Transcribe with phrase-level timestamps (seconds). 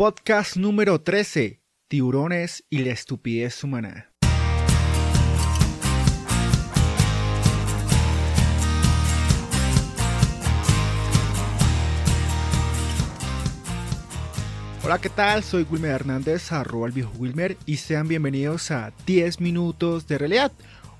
[0.00, 1.60] Podcast número 13.
[1.86, 4.10] Tiburones y la estupidez humana.
[14.82, 15.44] Hola, ¿qué tal?
[15.44, 20.50] Soy Wilmer Hernández, arroba el viejo Wilmer, y sean bienvenidos a 10 minutos de realidad,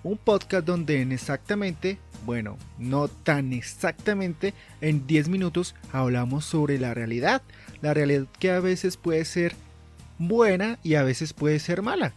[0.03, 6.95] un podcast donde en exactamente, bueno, no tan exactamente, en 10 minutos hablamos sobre la
[6.95, 7.43] realidad,
[7.83, 9.55] la realidad que a veces puede ser
[10.19, 12.13] buena y a veces puede ser mala,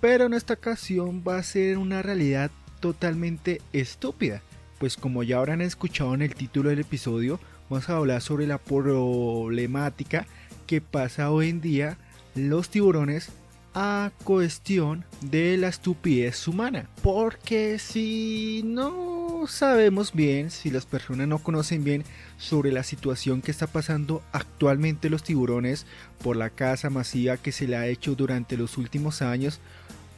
[0.00, 2.50] pero en esta ocasión va a ser una realidad
[2.80, 4.42] totalmente estúpida,
[4.78, 8.58] pues como ya habrán escuchado en el título del episodio, vamos a hablar sobre la
[8.58, 10.26] problemática
[10.66, 11.98] que pasa hoy en día
[12.34, 13.30] los tiburones
[13.74, 16.88] a cuestión de la estupidez humana.
[17.02, 19.13] Porque si no
[19.46, 22.04] sabemos bien, si las personas no conocen bien
[22.38, 25.86] sobre la situación que está pasando actualmente los tiburones
[26.22, 29.60] por la caza masiva que se le ha hecho durante los últimos años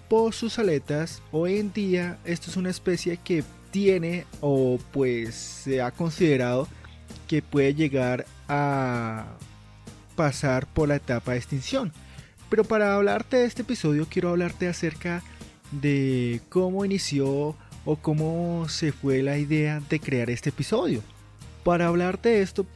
[0.08, 5.82] por sus aletas, hoy en día esto es una especie que tiene o pues se
[5.82, 6.68] ha considerado
[7.26, 9.26] que puede llegar a
[10.14, 11.92] pasar por la etapa de extinción.
[12.48, 15.22] Pero para hablarte de este episodio quiero hablarte acerca
[15.72, 21.02] de cómo inició o cómo se fue la idea de crear este episodio.
[21.64, 22.66] Para hablarte de esto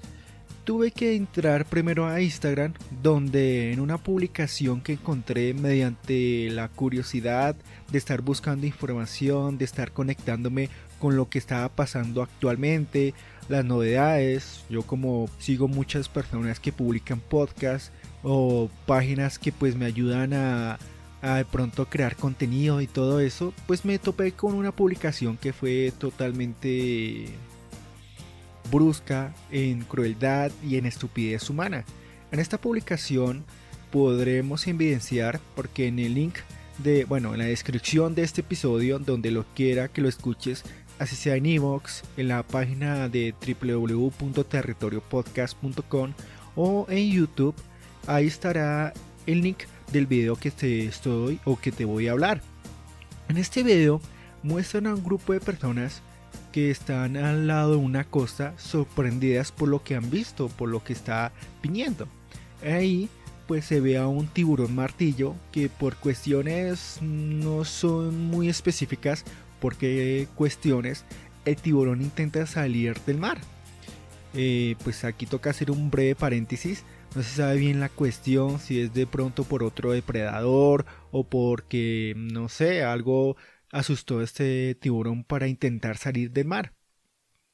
[0.64, 7.56] tuve que entrar primero a Instagram donde en una publicación que encontré mediante la curiosidad
[7.90, 10.68] de estar buscando información, de estar conectándome
[11.00, 13.14] con lo que estaba pasando actualmente,
[13.48, 17.90] las novedades, yo como sigo muchas personas que publican podcasts
[18.22, 20.78] o páginas que pues me ayudan a,
[21.22, 25.92] de pronto crear contenido y todo eso, pues me topé con una publicación que fue
[25.98, 27.26] totalmente
[28.70, 31.84] brusca en crueldad y en estupidez humana.
[32.32, 33.44] En esta publicación
[33.90, 36.36] podremos evidenciar, porque en el link
[36.78, 40.64] de, bueno, en la descripción de este episodio, donde lo quiera que lo escuches,
[40.98, 46.12] así sea en Evox, en la página de www.territoriopodcast.com
[46.56, 47.54] o en YouTube,
[48.06, 48.94] ahí estará
[49.26, 49.58] el link
[49.92, 52.40] del video que te estoy o que te voy a hablar.
[53.28, 54.00] En este video
[54.42, 56.02] muestran a un grupo de personas
[56.52, 60.82] que están al lado de una costa sorprendidas por lo que han visto, por lo
[60.82, 62.08] que está viniendo.
[62.64, 63.08] Ahí
[63.46, 69.24] pues se ve a un tiburón martillo que por cuestiones no son muy específicas
[69.60, 71.04] porque cuestiones
[71.44, 73.38] el tiburón intenta salir del mar.
[74.34, 76.84] Eh, pues aquí toca hacer un breve paréntesis
[77.14, 82.14] no se sabe bien la cuestión, si es de pronto por otro depredador o porque,
[82.16, 83.36] no sé, algo
[83.72, 86.74] asustó a este tiburón para intentar salir del mar.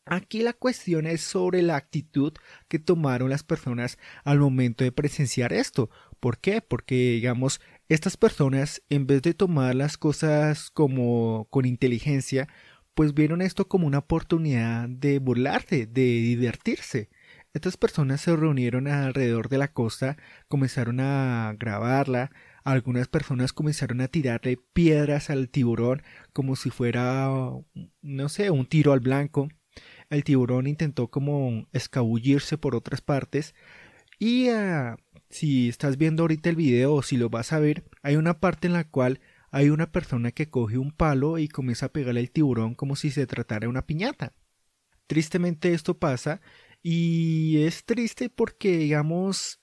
[0.04, 2.32] Aquí la cuestión es sobre la actitud
[2.68, 5.90] que tomaron las personas al momento de presenciar esto.
[6.20, 6.62] ¿Por qué?
[6.62, 12.48] Porque, digamos, estas personas, en vez de tomar las cosas como con inteligencia,
[12.94, 17.10] pues vieron esto como una oportunidad de burlarse, de divertirse.
[17.56, 22.30] Estas personas se reunieron alrededor de la costa, comenzaron a grabarla,
[22.64, 26.02] algunas personas comenzaron a tirarle piedras al tiburón
[26.34, 27.30] como si fuera,
[28.02, 29.48] no sé, un tiro al blanco.
[30.10, 33.54] El tiburón intentó como escabullirse por otras partes
[34.18, 34.98] y ah,
[35.30, 38.66] si estás viendo ahorita el video o si lo vas a ver, hay una parte
[38.66, 39.18] en la cual
[39.50, 43.10] hay una persona que coge un palo y comienza a pegarle al tiburón como si
[43.10, 44.34] se tratara de una piñata.
[45.06, 46.42] Tristemente esto pasa
[46.82, 49.60] y es triste porque, digamos,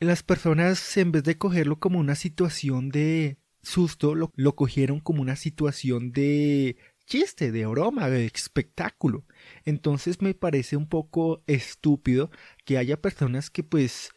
[0.00, 5.36] las personas en vez de cogerlo como una situación de susto, lo, cogieron como una
[5.36, 6.76] situación de
[7.06, 9.24] chiste, de broma, de espectáculo.
[9.64, 12.30] Entonces me parece un poco estúpido
[12.64, 14.10] que haya personas que pues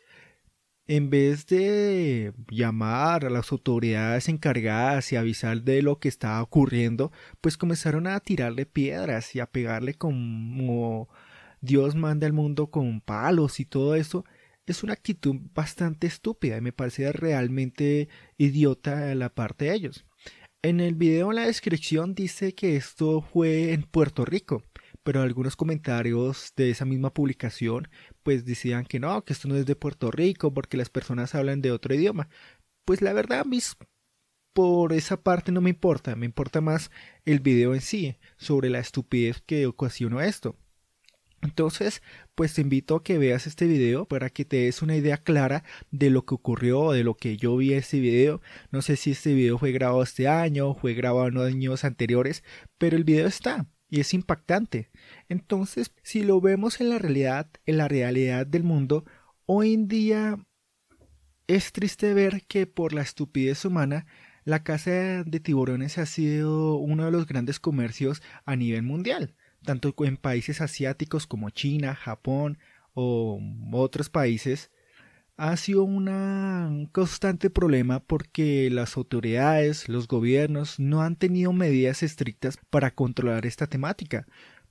[0.87, 7.11] en vez de llamar a las autoridades encargadas y avisar de lo que estaba ocurriendo,
[7.41, 11.09] pues comenzaron a tirarle piedras y a pegarle como
[11.61, 14.25] Dios manda al mundo con palos y todo eso.
[14.67, 20.05] Es una actitud bastante estúpida y me parece realmente idiota la parte de ellos.
[20.61, 24.63] En el video en la descripción dice que esto fue en Puerto Rico,
[25.05, 27.89] pero algunos comentarios de esa misma publicación
[28.23, 31.61] pues decían que no, que esto no es de Puerto Rico porque las personas hablan
[31.61, 32.27] de otro idioma.
[32.85, 33.77] Pues la verdad, mis
[34.53, 36.89] por esa parte no me importa, me importa más
[37.23, 40.57] el video en sí, sobre la estupidez que ocasionó esto.
[41.43, 42.01] Entonces,
[42.33, 45.63] pues te invito a que veas este video para que te des una idea clara
[45.91, 48.41] de lo que ocurrió, de lo que yo vi en este video.
[48.71, 52.43] No sé si este video fue grabado este año, fue grabado en años anteriores,
[52.79, 54.89] pero el video está y es impactante.
[55.29, 59.05] Entonces, si lo vemos en la realidad, en la realidad del mundo,
[59.45, 60.45] hoy en día
[61.47, 64.05] es triste ver que por la estupidez humana
[64.43, 69.33] la caza de tiburones ha sido uno de los grandes comercios a nivel mundial,
[69.63, 72.57] tanto en países asiáticos como China, Japón
[72.93, 73.39] o
[73.71, 74.71] otros países.
[75.37, 82.57] Ha sido un constante problema porque las autoridades, los gobiernos no han tenido medidas estrictas
[82.69, 84.25] para controlar esta temática.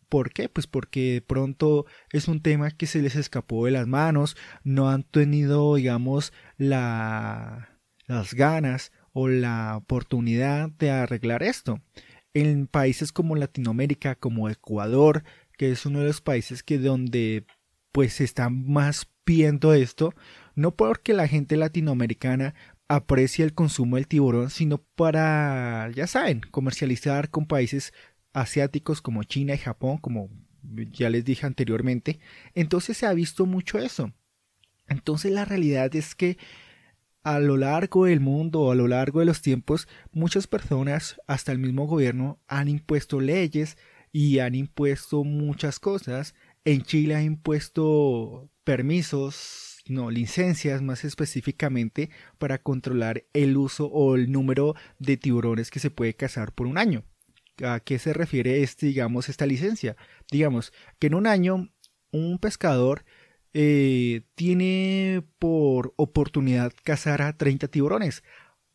[0.08, 0.49] ¿Por qué?
[0.49, 4.88] Pues porque de pronto es un tema que se les escapó de las manos, no
[4.88, 11.82] han tenido, digamos, la, las ganas o la oportunidad de arreglar esto.
[12.32, 15.25] En países como Latinoamérica, como Ecuador,
[15.58, 17.44] que es uno de los países que donde
[17.93, 20.14] pues está más viendo esto,
[20.55, 22.55] no porque la gente latinoamericana
[22.89, 27.93] aprecie el consumo del tiburón, sino para, ya saben, comercializar con países
[28.33, 30.31] asiáticos como China y Japón, como
[30.93, 32.21] ya les dije anteriormente.
[32.55, 34.12] Entonces se ha visto mucho eso.
[34.87, 36.37] Entonces la realidad es que
[37.23, 41.59] a lo largo del mundo, a lo largo de los tiempos, muchas personas, hasta el
[41.59, 43.79] mismo gobierno, han impuesto leyes
[44.12, 46.35] y han impuesto muchas cosas.
[46.67, 54.33] En Chile han impuesto permisos, no, licencias más específicamente para controlar el uso o el
[54.33, 57.05] número de tiburones que se puede cazar por un año.
[57.63, 59.97] ¿A qué se refiere este, digamos, esta licencia?
[60.31, 61.71] Digamos que en un año
[62.11, 63.05] un pescador
[63.53, 68.25] eh, tiene por oportunidad cazar a 30 tiburones,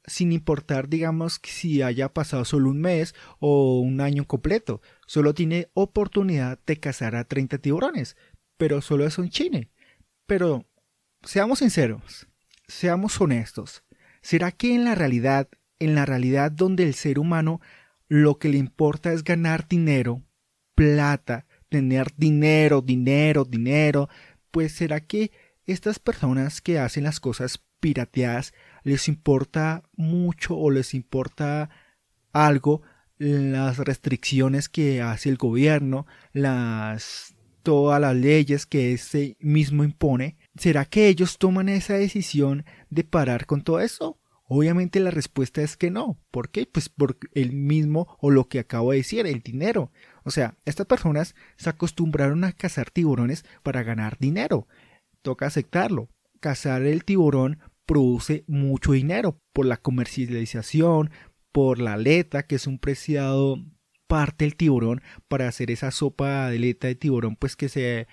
[0.06, 4.82] sin importar, digamos, si haya pasado solo un mes o un año completo.
[5.06, 8.16] Solo tiene oportunidad de cazar a 30 tiburones,
[8.58, 9.70] pero solo es un chine.
[10.26, 10.66] Pero,
[11.24, 12.28] seamos sinceros,
[12.68, 13.84] seamos honestos.
[14.22, 15.48] ¿Será que en la realidad,
[15.80, 17.62] en la realidad donde el ser humano
[18.08, 20.24] lo que le importa es ganar dinero,
[20.76, 24.10] plata, tener dinero, dinero, dinero,
[24.52, 25.32] pues será que
[25.66, 31.70] estas personas que hacen las cosas pirateadas les importa mucho o les importa
[32.34, 32.82] algo
[33.20, 40.86] las restricciones que hace el gobierno, las todas las leyes que ese mismo impone, ¿será
[40.86, 44.20] que ellos toman esa decisión de parar con todo eso?
[44.44, 46.20] Obviamente la respuesta es que no.
[46.32, 46.66] ¿Por qué?
[46.66, 49.92] Pues por el mismo o lo que acabo de decir, el dinero.
[50.24, 54.68] O sea, estas personas se acostumbraron a cazar tiburones para ganar dinero.
[55.22, 56.10] Toca aceptarlo.
[56.40, 61.12] Cazar el tiburón produce mucho dinero por la comercialización,
[61.52, 63.58] por la aleta, que es un preciado
[64.08, 68.08] parte del tiburón para hacer esa sopa de aleta de tiburón, pues que se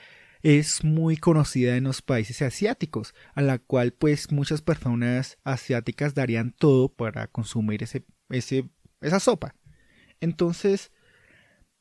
[0.46, 6.52] es muy conocida en los países asiáticos, a la cual pues muchas personas asiáticas darían
[6.52, 8.70] todo para consumir ese, ese,
[9.00, 9.56] esa sopa.
[10.20, 10.92] Entonces,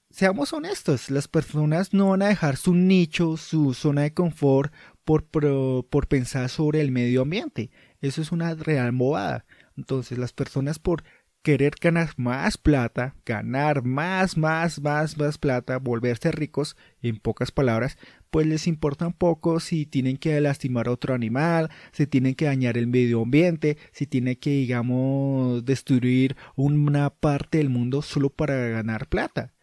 [0.09, 4.73] seamos honestos, las personas no van a dejar su nicho, su zona de confort
[5.03, 7.69] por, por, pensar sobre el medio ambiente.
[8.01, 9.45] Eso es una real movada.
[9.77, 11.03] Entonces las personas por
[11.45, 17.99] querer ganar más plata, ganar más, más, más, más plata, volverse ricos, en pocas palabras,
[18.29, 22.45] pues les importa un poco si tienen que lastimar a otro animal, si tienen que
[22.45, 28.55] dañar el medio ambiente, si tienen que, digamos, destruir una parte del mundo solo para
[28.69, 29.53] ganar plata.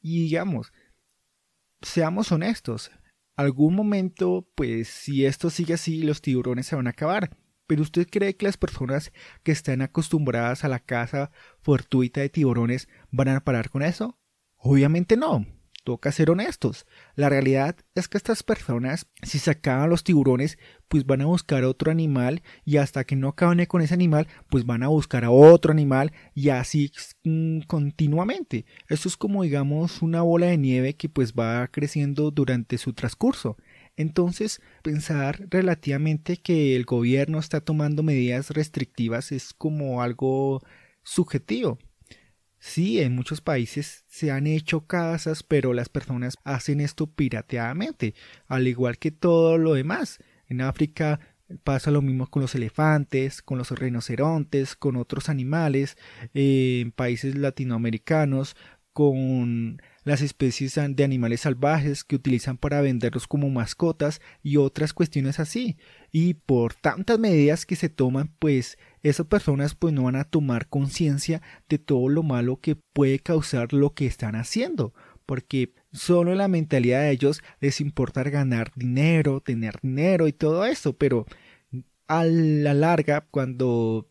[0.00, 0.72] Y digamos,
[1.82, 2.90] seamos honestos,
[3.36, 7.36] algún momento, pues si esto sigue así, los tiburones se van a acabar.
[7.66, 9.10] Pero usted cree que las personas
[9.42, 11.30] que están acostumbradas a la caza
[11.62, 14.18] fortuita de tiburones van a parar con eso?
[14.56, 15.46] Obviamente no
[15.84, 16.86] toca ser honestos.
[17.14, 21.64] La realidad es que estas personas, si se acaban los tiburones, pues van a buscar
[21.64, 25.30] otro animal y hasta que no acaben con ese animal, pues van a buscar a
[25.30, 26.90] otro animal y así
[27.24, 28.64] mm, continuamente.
[28.88, 33.56] Esto es como digamos una bola de nieve que pues va creciendo durante su transcurso.
[33.96, 40.62] Entonces, pensar relativamente que el gobierno está tomando medidas restrictivas es como algo
[41.04, 41.78] subjetivo.
[42.66, 48.14] Sí, en muchos países se han hecho casas, pero las personas hacen esto pirateadamente,
[48.48, 50.18] al igual que todo lo demás.
[50.48, 51.20] En África
[51.62, 55.98] pasa lo mismo con los elefantes, con los rinocerontes, con otros animales,
[56.32, 58.56] eh, en países latinoamericanos,
[58.94, 65.40] con las especies de animales salvajes que utilizan para venderlos como mascotas y otras cuestiones
[65.40, 65.76] así.
[66.12, 70.68] Y por tantas medidas que se toman, pues esas personas pues no van a tomar
[70.68, 74.94] conciencia de todo lo malo que puede causar lo que están haciendo,
[75.26, 80.96] porque solo la mentalidad de ellos les importa ganar dinero, tener dinero y todo eso,
[80.96, 81.26] pero
[82.06, 84.08] a la larga cuando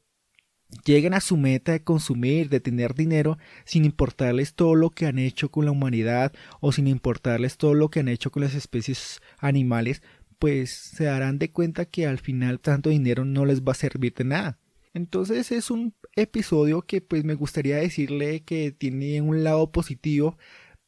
[0.85, 5.19] lleguen a su meta de consumir, de tener dinero, sin importarles todo lo que han
[5.19, 9.21] hecho con la humanidad o sin importarles todo lo que han hecho con las especies
[9.39, 10.01] animales,
[10.39, 14.13] pues se darán de cuenta que al final tanto dinero no les va a servir
[14.13, 14.59] de nada.
[14.93, 20.37] Entonces es un episodio que pues me gustaría decirle que tiene un lado positivo,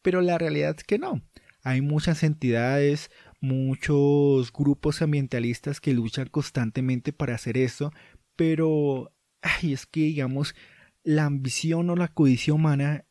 [0.01, 1.21] pero la realidad es que no.
[1.63, 3.09] Hay muchas entidades,
[3.41, 7.91] muchos grupos ambientalistas que luchan constantemente para hacer eso,
[8.35, 9.11] pero
[9.45, 10.55] ay, es que digamos
[11.03, 13.05] la ambición o la codicia humana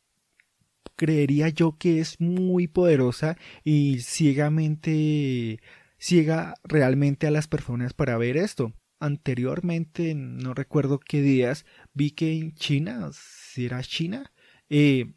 [0.97, 5.61] creería yo que es muy poderosa y ciegamente
[5.99, 8.75] ciega realmente a las personas para ver esto.
[9.01, 14.33] Anteriormente, no recuerdo qué días, vi que en China, si era China,
[14.69, 15.15] eh,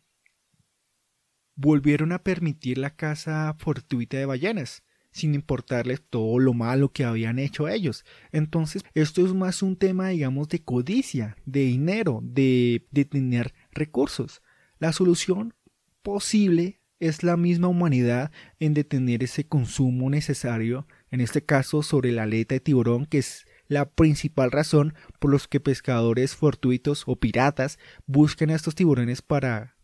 [1.55, 4.83] volvieron a permitir la caza fortuita de ballenas,
[5.17, 8.05] sin importarles todo lo malo que habían hecho ellos.
[8.31, 14.41] Entonces, esto es más un tema, digamos, de codicia, de dinero, de, de tener recursos.
[14.79, 15.53] La solución
[16.01, 22.24] posible es la misma humanidad en detener ese consumo necesario, en este caso sobre la
[22.24, 27.77] aleta de tiburón, que es la principal razón por los que pescadores fortuitos o piratas
[28.05, 29.75] buscan a estos tiburones para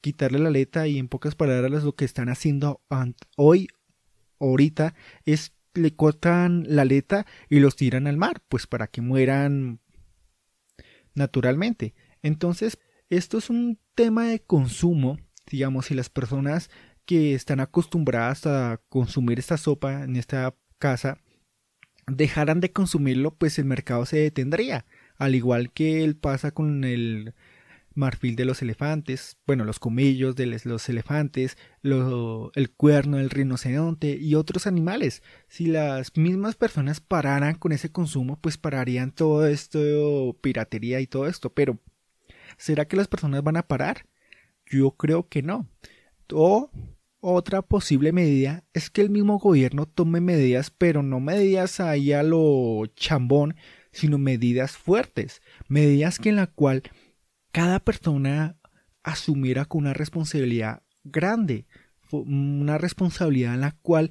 [0.00, 2.80] quitarle la aleta y en pocas palabras lo que están haciendo
[3.36, 3.68] hoy,
[4.40, 4.94] ahorita,
[5.24, 9.80] es le cortan la aleta y los tiran al mar, pues para que mueran
[11.14, 11.94] naturalmente.
[12.22, 12.78] Entonces,
[13.08, 15.18] esto es un tema de consumo,
[15.48, 16.70] digamos, si las personas
[17.04, 21.18] que están acostumbradas a consumir esta sopa en esta casa
[22.06, 24.86] dejaran de consumirlo, pues el mercado se detendría.
[25.16, 27.34] Al igual que él pasa con el
[27.94, 34.34] marfil de los elefantes, bueno, los comillos de los elefantes, el cuerno del rinoceronte y
[34.34, 35.22] otros animales.
[35.48, 41.26] Si las mismas personas pararan con ese consumo, pues pararían todo esto, piratería y todo
[41.26, 41.52] esto.
[41.52, 41.78] Pero,
[42.56, 44.06] ¿será que las personas van a parar?
[44.66, 45.68] Yo creo que no.
[46.32, 46.70] O
[47.18, 52.22] otra posible medida es que el mismo gobierno tome medidas, pero no medidas ahí a
[52.22, 53.56] lo chambón,
[53.92, 56.84] sino medidas fuertes, medidas que en la cual
[57.52, 58.56] cada persona
[59.02, 61.66] asumiera con una responsabilidad grande,
[62.10, 64.10] una responsabilidad en la cual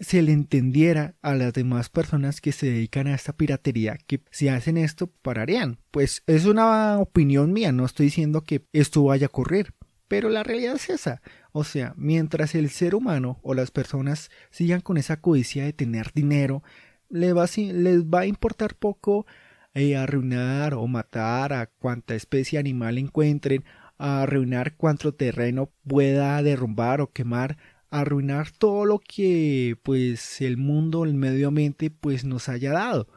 [0.00, 4.48] se le entendiera a las demás personas que se dedican a esta piratería que si
[4.48, 5.78] hacen esto pararían.
[5.90, 9.74] Pues es una opinión mía, no estoy diciendo que esto vaya a ocurrir,
[10.08, 11.22] pero la realidad es esa.
[11.52, 16.12] O sea, mientras el ser humano o las personas sigan con esa codicia de tener
[16.12, 16.62] dinero,
[17.08, 19.26] les va, les va a importar poco
[19.74, 23.64] eh, arruinar o matar a cuanta especie animal encuentren,
[23.98, 27.58] a arruinar cuanto terreno pueda derrumbar o quemar,
[27.90, 33.08] arruinar todo lo que pues el mundo, el medio ambiente pues nos haya dado.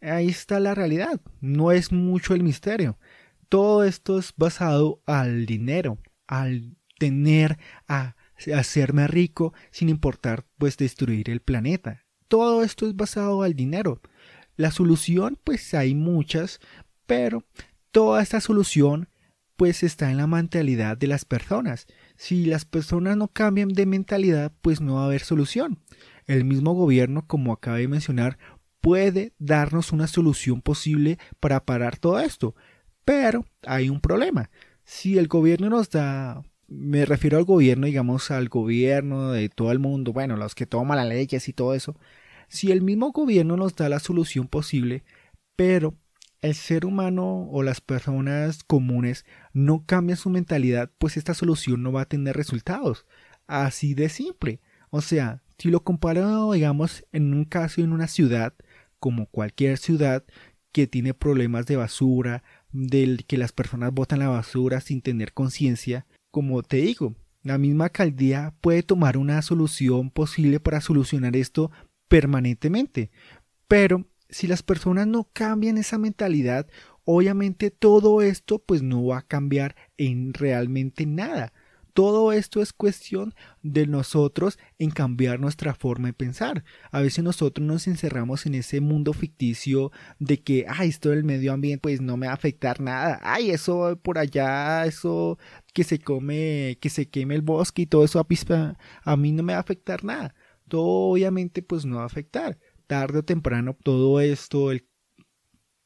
[0.00, 2.98] Ahí está la realidad, no es mucho el misterio.
[3.48, 5.98] Todo esto es basado al dinero
[6.28, 8.14] al tener a
[8.54, 12.04] hacerme rico sin importar pues destruir el planeta.
[12.28, 14.00] Todo esto es basado al dinero.
[14.58, 16.60] La solución pues hay muchas,
[17.06, 17.44] pero
[17.90, 19.08] toda esta solución
[19.56, 21.86] pues está en la mentalidad de las personas.
[22.16, 25.78] Si las personas no cambian de mentalidad, pues no va a haber solución.
[26.26, 28.38] El mismo gobierno, como acabé de mencionar,
[28.82, 32.54] puede darnos una solución posible para parar todo esto.
[33.06, 34.50] Pero hay un problema
[34.88, 39.80] si el gobierno nos da, me refiero al gobierno, digamos, al gobierno de todo el
[39.80, 41.94] mundo, bueno, los que toman las leyes y todo eso,
[42.48, 45.04] si el mismo gobierno nos da la solución posible,
[45.56, 45.94] pero
[46.40, 51.92] el ser humano o las personas comunes no cambian su mentalidad, pues esta solución no
[51.92, 53.06] va a tener resultados.
[53.46, 54.60] Así de simple.
[54.90, 58.54] O sea, si lo comparo, digamos, en un caso en una ciudad,
[58.98, 60.24] como cualquier ciudad
[60.72, 66.06] que tiene problemas de basura, del que las personas botan la basura sin tener conciencia,
[66.30, 71.70] como te digo, la misma alcaldía puede tomar una solución posible para solucionar esto
[72.08, 73.10] permanentemente.
[73.68, 76.66] Pero si las personas no cambian esa mentalidad,
[77.04, 81.52] obviamente todo esto pues no va a cambiar en realmente nada.
[81.94, 86.62] Todo esto es cuestión de nosotros en cambiar nuestra forma de pensar.
[86.92, 91.52] A veces nosotros nos encerramos en ese mundo ficticio de que, ay, esto del medio
[91.52, 93.18] ambiente pues no me va a afectar nada.
[93.24, 95.38] Ay, eso por allá, eso
[95.74, 99.42] que se come, que se queme el bosque y todo eso a, a mí no
[99.42, 100.36] me va a afectar nada.
[100.74, 102.58] Obviamente pues no va a afectar.
[102.86, 104.86] Tarde o temprano todo esto, el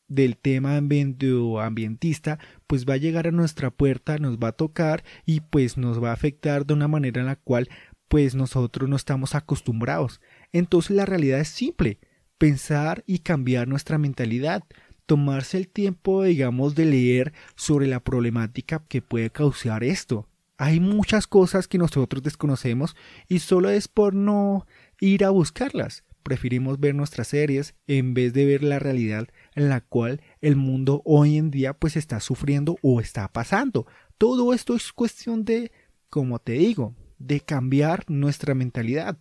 [0.09, 5.41] del tema ambientista, pues va a llegar a nuestra puerta, nos va a tocar y
[5.41, 7.69] pues nos va a afectar de una manera en la cual
[8.09, 10.21] pues nosotros no estamos acostumbrados.
[10.53, 11.99] Entonces la realidad es simple,
[12.37, 14.65] pensar y cambiar nuestra mentalidad,
[15.07, 20.29] tomarse el tiempo, digamos, de leer sobre la problemática que puede causar esto.
[20.63, 22.95] Hay muchas cosas que nosotros desconocemos
[23.27, 24.65] y solo es por no
[25.01, 26.05] ir a buscarlas.
[26.23, 29.27] Preferimos ver nuestras series en vez de ver la realidad
[29.57, 33.89] en la cual el mundo hoy en día pues está sufriendo o está pasando.
[34.19, 35.73] Todo esto es cuestión de,
[36.09, 39.19] como te digo, de cambiar nuestra mentalidad.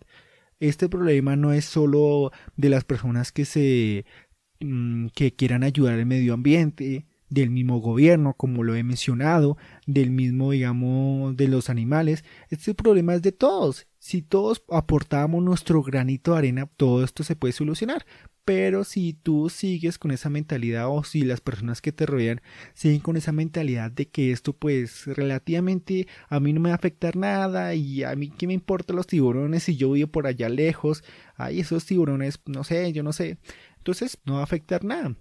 [0.60, 4.04] Este problema no es solo de las personas que se
[4.60, 10.10] mm, que quieran ayudar al medio ambiente, del mismo gobierno, como lo he mencionado, del
[10.10, 12.24] mismo, digamos, de los animales.
[12.50, 13.86] Este problema es de todos.
[13.98, 18.04] Si todos aportamos nuestro granito de arena, todo esto se puede solucionar.
[18.44, 22.42] Pero si tú sigues con esa mentalidad o si las personas que te rodean
[22.74, 26.76] siguen con esa mentalidad de que esto pues relativamente a mí no me va a
[26.76, 30.48] afectar nada y a mí qué me importan los tiburones si yo vivo por allá
[30.48, 31.04] lejos,
[31.36, 33.38] ay esos tiburones, no sé, yo no sé,
[33.78, 35.14] entonces no va a afectar nada.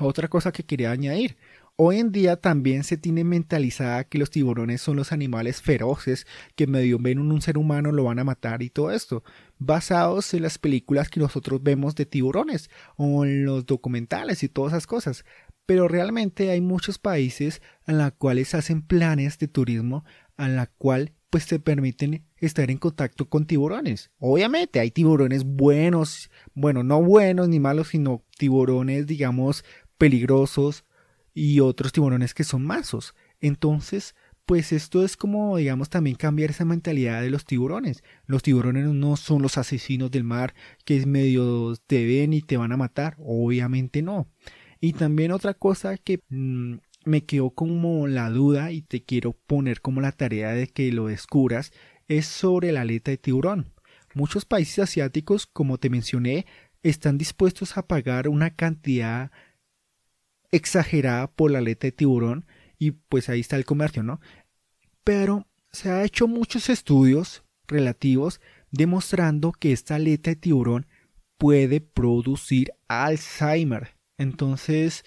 [0.00, 1.36] Otra cosa que quería añadir.
[1.76, 6.66] Hoy en día también se tiene mentalizada que los tiburones son los animales feroces que
[6.66, 9.24] medio ven un ser humano lo van a matar y todo esto,
[9.58, 14.72] basados en las películas que nosotros vemos de tiburones o en los documentales y todas
[14.72, 15.24] esas cosas.
[15.64, 20.04] Pero realmente hay muchos países en los cuales hacen planes de turismo
[20.36, 24.10] en la cual pues te permiten estar en contacto con tiburones.
[24.18, 29.64] Obviamente hay tiburones buenos, bueno, no buenos ni malos, sino tiburones, digamos,
[30.02, 30.84] peligrosos
[31.32, 33.14] y otros tiburones que son mazos.
[33.40, 34.16] Entonces,
[34.46, 38.02] pues esto es como, digamos, también cambiar esa mentalidad de los tiburones.
[38.26, 40.54] Los tiburones no son los asesinos del mar
[40.84, 43.14] que es medio te ven y te van a matar.
[43.20, 44.26] Obviamente no.
[44.80, 49.82] Y también otra cosa que mm, me quedó como la duda y te quiero poner
[49.82, 51.70] como la tarea de que lo descubras
[52.08, 53.72] es sobre la aleta de tiburón.
[54.14, 56.44] Muchos países asiáticos, como te mencioné,
[56.82, 59.30] están dispuestos a pagar una cantidad
[60.52, 62.46] exagerada por la aleta de tiburón
[62.78, 64.20] y pues ahí está el comercio, ¿no?
[65.02, 68.40] Pero se ha hecho muchos estudios relativos
[68.70, 70.86] demostrando que esta aleta de tiburón
[71.38, 73.96] puede producir Alzheimer.
[74.18, 75.04] Entonces,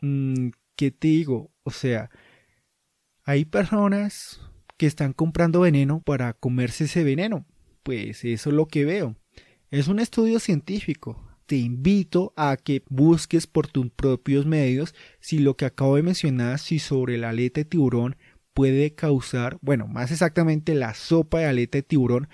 [0.00, 1.50] mm, ¿qué te digo?
[1.64, 2.10] O sea,
[3.24, 4.40] hay personas
[4.76, 7.46] que están comprando veneno para comerse ese veneno.
[7.82, 9.16] Pues eso es lo que veo.
[9.70, 11.31] Es un estudio científico.
[11.46, 16.58] Te invito a que busques por tus propios medios si lo que acabo de mencionar,
[16.58, 18.16] si sobre la aleta de tiburón
[18.54, 22.28] puede causar, bueno, más exactamente la sopa de aleta de tiburón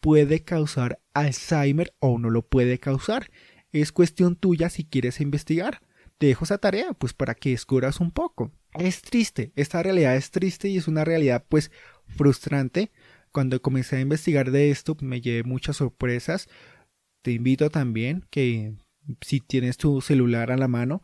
[0.00, 3.30] puede causar Alzheimer o no lo puede causar.
[3.70, 5.80] Es cuestión tuya si quieres investigar.
[6.18, 8.52] Te dejo esa tarea, pues para que descubras un poco.
[8.74, 11.70] Es triste, esta realidad es triste y es una realidad pues
[12.08, 12.90] frustrante.
[13.32, 16.48] Cuando comencé a investigar de esto me llevé muchas sorpresas
[17.22, 18.74] te invito también que
[19.20, 21.02] si tienes tu celular a la mano,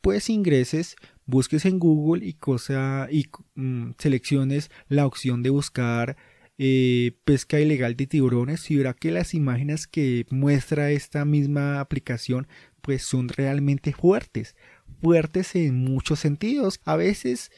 [0.00, 6.16] pues ingreses, busques en Google y cosa y mm, selecciones la opción de buscar
[6.56, 12.48] eh, pesca ilegal de tiburones y verá que las imágenes que muestra esta misma aplicación
[12.80, 14.56] pues son realmente fuertes,
[15.00, 16.80] fuertes en muchos sentidos.
[16.84, 17.50] A veces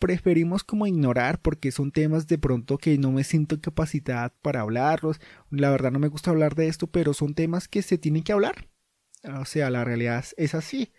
[0.00, 4.62] preferimos como ignorar porque son temas de pronto que no me siento en capacidad para
[4.62, 5.20] hablarlos.
[5.50, 8.32] La verdad no me gusta hablar de esto, pero son temas que se tienen que
[8.32, 8.66] hablar.
[9.38, 10.92] O sea, la realidad es así.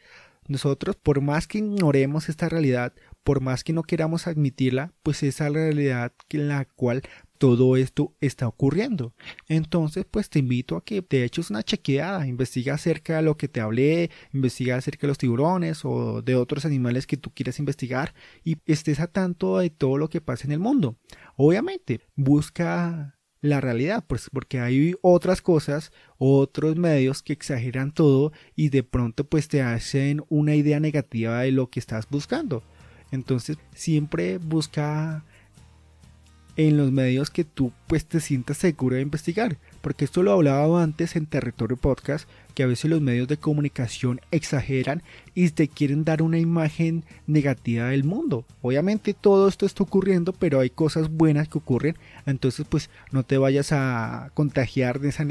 [0.47, 5.49] Nosotros, por más que ignoremos esta realidad, por más que no queramos admitirla, pues esa
[5.49, 7.01] realidad en la cual
[7.41, 9.15] todo esto está ocurriendo.
[9.47, 13.47] Entonces, pues te invito a que te eches una chequeada, investiga acerca de lo que
[13.47, 18.13] te hablé, investiga acerca de los tiburones o de otros animales que tú quieras investigar
[18.43, 20.99] y estés a tanto de todo lo que pasa en el mundo.
[21.35, 28.69] Obviamente, busca la realidad, pues porque hay otras cosas, otros medios que exageran todo y
[28.69, 32.61] de pronto pues te hacen una idea negativa de lo que estás buscando.
[33.09, 35.25] Entonces, siempre busca
[36.57, 40.83] en los medios que tú pues te sientas seguro de investigar, porque esto lo hablaba
[40.83, 46.03] antes en Territorio Podcast, que a veces los medios de comunicación exageran y te quieren
[46.03, 48.45] dar una imagen negativa del mundo.
[48.61, 53.37] Obviamente todo esto está ocurriendo, pero hay cosas buenas que ocurren, entonces pues no te
[53.37, 55.25] vayas a contagiar de esa,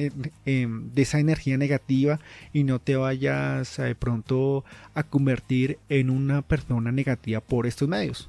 [0.44, 2.20] em, de esa energía negativa
[2.52, 8.28] y no te vayas de pronto a convertir en una persona negativa por estos medios.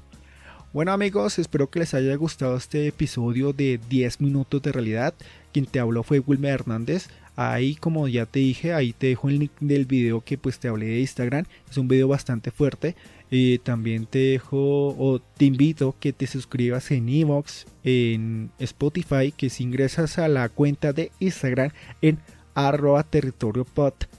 [0.72, 5.12] Bueno amigos, espero que les haya gustado este episodio de 10 minutos de realidad.
[5.52, 7.08] Quien te habló fue Wilmer Hernández.
[7.36, 10.68] Ahí como ya te dije, ahí te dejo el link del video que pues te
[10.68, 11.44] hablé de Instagram.
[11.70, 12.96] Es un video bastante fuerte.
[13.30, 19.50] y también te dejo o te invito que te suscribas en Evox, en Spotify, que
[19.50, 22.18] si ingresas a la cuenta de Instagram en
[22.54, 23.66] arroba territorio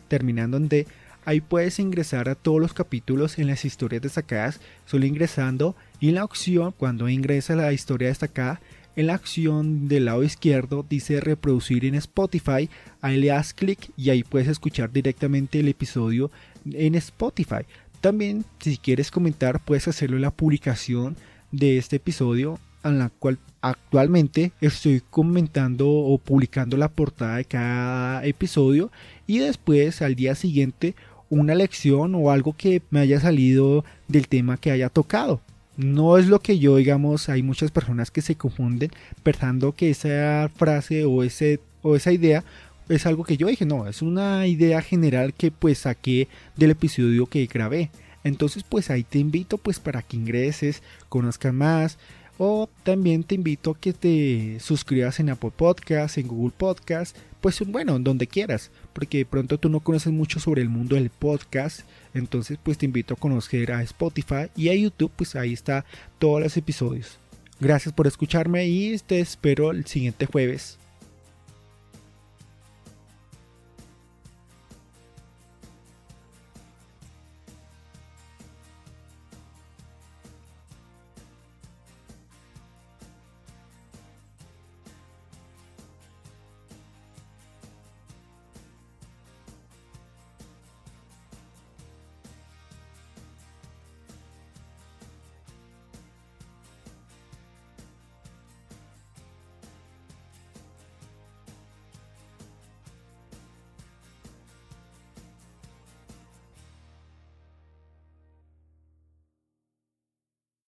[0.07, 0.87] terminando en D,
[1.25, 6.25] ahí puedes ingresar a todos los capítulos en las historias destacadas, solo ingresando Y la
[6.25, 8.59] opción, cuando ingresa la historia destacada,
[8.97, 14.09] en la opción del lado izquierdo dice reproducir en Spotify, ahí le das clic y
[14.09, 16.29] ahí puedes escuchar directamente el episodio
[16.69, 17.63] en Spotify.
[18.01, 21.15] También si quieres comentar puedes hacerlo en la publicación
[21.53, 28.25] de este episodio en la cual actualmente estoy comentando o publicando la portada de cada
[28.25, 28.91] episodio
[29.25, 30.95] y después al día siguiente
[31.29, 35.39] una lección o algo que me haya salido del tema que haya tocado.
[35.75, 38.91] No es lo que yo, digamos, hay muchas personas que se confunden
[39.23, 42.43] pensando que esa frase o, ese, o esa idea
[42.89, 47.25] es algo que yo dije, no, es una idea general que pues saqué del episodio
[47.25, 47.89] que grabé.
[48.23, 51.97] Entonces pues ahí te invito pues para que ingreses, conozcas más,
[52.37, 57.59] o también te invito a que te suscribas en Apple Podcast, en Google Podcast, pues
[57.67, 61.81] bueno, donde quieras, porque de pronto tú no conoces mucho sobre el mundo del podcast,
[62.13, 65.85] entonces pues te invito a conocer a Spotify y a YouTube, pues ahí está
[66.19, 67.19] todos los episodios.
[67.59, 70.77] Gracias por escucharme y te espero el siguiente jueves.